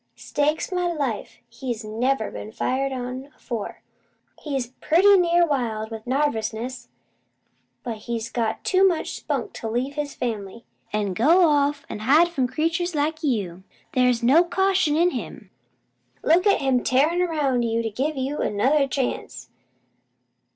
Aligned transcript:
"Stake 0.15 0.63
my 0.71 0.87
life 0.91 1.37
he's 1.47 1.85
never 1.85 2.31
been 2.31 2.51
fired 2.51 2.91
on 2.91 3.27
afore! 3.37 3.83
He's 4.39 4.71
pretty 4.81 5.15
near 5.15 5.45
wild 5.45 5.91
with 5.91 6.07
narvousness, 6.07 6.87
but 7.83 7.97
he's 7.97 8.27
got 8.31 8.63
too 8.63 8.83
much 8.87 9.11
spunk 9.11 9.53
to 9.53 9.69
leave 9.69 9.93
his 9.93 10.15
fam'ly, 10.15 10.65
an' 10.91 11.13
go 11.13 11.47
off 11.47 11.85
an' 11.87 11.99
hide 11.99 12.29
from 12.29 12.47
creatures 12.47 12.95
like 12.95 13.21
you. 13.21 13.61
They's 13.93 14.23
no 14.23 14.43
caution 14.43 14.95
in 14.97 15.11
him. 15.11 15.51
Look 16.23 16.47
at 16.47 16.61
him 16.61 16.83
tearin' 16.83 17.19
'round 17.21 17.61
to 17.61 17.89
give 17.91 18.17
you 18.17 18.39
another 18.39 18.87
chance! 18.87 19.49